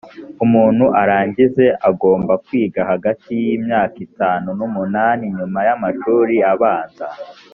umuntu 0.45 0.85
arangize 1.01 1.65
agomba 1.89 2.33
kwiga 2.45 2.81
hagati 2.91 3.31
y 3.47 3.49
imyaka 3.57 3.97
itanu 4.07 4.47
n 4.57 4.61
umunani 4.67 5.23
nyuma 5.37 5.59
y 5.67 5.69
amashuri 5.75 6.35
abanza 6.53 7.05